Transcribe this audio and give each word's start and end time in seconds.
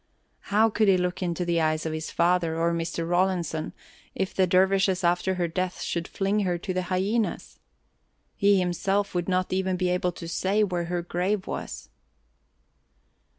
How 0.49 0.71
could 0.71 0.87
he 0.87 0.97
look 0.97 1.21
into 1.21 1.45
the 1.45 1.61
eyes 1.61 1.85
of 1.85 1.93
his 1.93 2.09
father 2.09 2.57
or 2.57 2.73
Mr. 2.73 3.07
Rawlinson, 3.07 3.71
if 4.15 4.33
the 4.33 4.47
dervishes 4.47 5.03
after 5.03 5.35
her 5.35 5.47
death 5.47 5.83
should 5.83 6.07
fling 6.07 6.39
her 6.39 6.57
to 6.57 6.73
the 6.73 6.81
hyenas. 6.89 7.59
He 8.35 8.57
himself 8.57 9.13
would 9.13 9.29
not 9.29 9.53
even 9.53 9.77
be 9.77 9.89
able 9.89 10.11
to 10.13 10.27
say 10.27 10.63
where 10.63 10.85
her 10.85 11.03
grave 11.03 11.45
was. 11.45 11.89